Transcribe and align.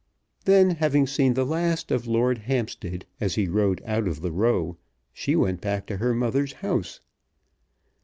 Then, 0.45 0.71
having 0.71 1.05
seen 1.05 1.35
the 1.35 1.45
last 1.45 1.91
of 1.91 2.07
Lord 2.07 2.39
Hampstead 2.39 3.05
as 3.19 3.35
he 3.35 3.47
rode 3.47 3.83
out 3.85 4.07
of 4.07 4.21
the 4.21 4.31
Row, 4.31 4.77
she 5.13 5.35
went 5.35 5.61
back 5.61 5.85
to 5.85 5.97
her 5.97 6.15
mother's 6.15 6.53
house. 6.53 7.01